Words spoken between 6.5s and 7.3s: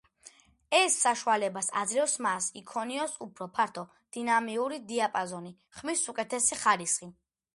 ხარისხი.